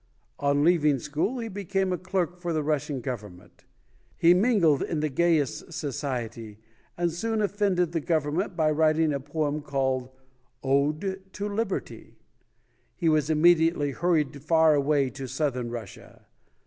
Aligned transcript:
On 0.39 0.63
leaving 0.63 0.97
school, 0.97 1.37
he 1.37 1.47
became 1.47 1.93
a 1.93 1.97
clerk 1.99 2.39
for 2.39 2.53
the 2.53 2.63
Russian 2.63 3.01
Government. 3.01 3.65
He 4.17 4.33
mingled 4.33 4.81
in 4.81 4.99
the 4.99 5.09
gay 5.09 5.37
est 5.37 5.71
society 5.71 6.57
and 6.97 7.11
soon 7.11 7.39
offended 7.39 7.91
the 7.91 7.99
government 7.99 8.55
by 8.57 8.71
writing 8.71 9.13
a 9.13 9.19
poem 9.19 9.61
called 9.61 10.09
"Ode 10.63 11.21
to 11.33 11.47
Liberty". 11.47 12.15
He 12.95 13.09
110] 13.09 13.09
UNSUNG 13.09 13.09
HEROES 13.11 13.13
was 13.13 13.29
immediately 13.29 13.91
hurried 13.91 14.41
far 14.41 14.73
away 14.73 15.11
to 15.11 15.27
Southern 15.27 15.69
Russia. 15.69 16.25